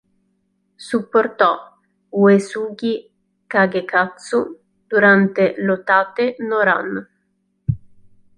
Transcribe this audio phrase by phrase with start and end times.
[0.87, 1.77] Supportò
[2.09, 3.07] Uesugi
[3.45, 7.09] Kagekatsu durante l"'Ōtate no Ran".